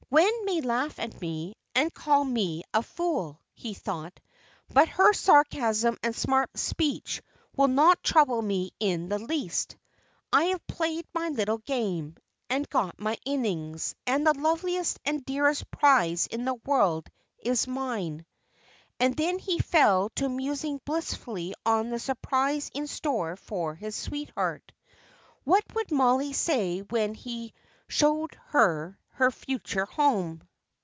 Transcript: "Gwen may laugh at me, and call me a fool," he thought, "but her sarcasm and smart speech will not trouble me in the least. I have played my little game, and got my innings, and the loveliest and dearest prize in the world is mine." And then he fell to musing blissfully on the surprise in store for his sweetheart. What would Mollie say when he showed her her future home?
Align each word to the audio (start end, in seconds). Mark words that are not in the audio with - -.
"Gwen 0.11 0.43
may 0.45 0.59
laugh 0.59 0.99
at 0.99 1.21
me, 1.21 1.53
and 1.73 1.93
call 1.93 2.25
me 2.25 2.63
a 2.73 2.83
fool," 2.83 3.39
he 3.53 3.73
thought, 3.73 4.19
"but 4.73 4.89
her 4.89 5.13
sarcasm 5.13 5.97
and 6.03 6.13
smart 6.13 6.49
speech 6.57 7.21
will 7.55 7.69
not 7.69 8.03
trouble 8.03 8.41
me 8.41 8.71
in 8.77 9.07
the 9.07 9.19
least. 9.19 9.77
I 10.33 10.45
have 10.47 10.67
played 10.67 11.07
my 11.13 11.29
little 11.29 11.59
game, 11.59 12.17
and 12.49 12.69
got 12.69 12.99
my 12.99 13.15
innings, 13.25 13.95
and 14.05 14.27
the 14.27 14.37
loveliest 14.37 14.99
and 15.05 15.23
dearest 15.23 15.71
prize 15.71 16.27
in 16.27 16.43
the 16.43 16.55
world 16.55 17.07
is 17.39 17.65
mine." 17.65 18.25
And 18.99 19.15
then 19.15 19.39
he 19.39 19.59
fell 19.59 20.09
to 20.15 20.27
musing 20.27 20.81
blissfully 20.83 21.53
on 21.65 21.89
the 21.89 21.99
surprise 21.99 22.69
in 22.73 22.87
store 22.87 23.37
for 23.37 23.75
his 23.75 23.95
sweetheart. 23.95 24.73
What 25.45 25.63
would 25.73 25.89
Mollie 25.89 26.33
say 26.33 26.81
when 26.81 27.13
he 27.13 27.53
showed 27.87 28.37
her 28.49 28.97
her 29.13 29.29
future 29.29 29.85
home? 29.85 30.41